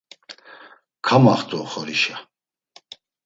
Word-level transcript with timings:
Kamaxt̆u 1.05 1.55
oxorişa. 1.63 2.15